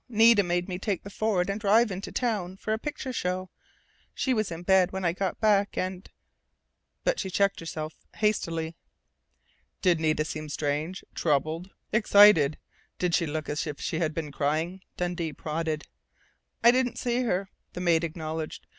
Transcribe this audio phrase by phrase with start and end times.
[0.09, 3.51] Nita made me take the Ford and drive into town for a picture show.
[4.15, 6.09] She was in bed when I got back, and"
[7.03, 8.75] but she checked herself hastily.
[9.83, 12.57] "Did Nita seem strange troubled, excited?
[12.97, 15.87] Did she look as if she'd been crying?" Dundee prodded.
[16.63, 18.65] "I didn't see her," the maid acknowledged.